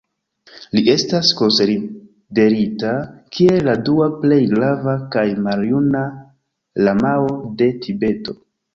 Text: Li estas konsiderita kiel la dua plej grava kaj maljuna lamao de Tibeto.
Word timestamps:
Li 0.77 0.81
estas 0.93 1.33
konsiderita 1.41 2.95
kiel 3.37 3.63
la 3.69 3.77
dua 3.91 4.09
plej 4.25 4.41
grava 4.57 4.99
kaj 5.19 5.29
maljuna 5.47 6.05
lamao 6.89 7.33
de 7.63 7.73
Tibeto. 7.87 8.41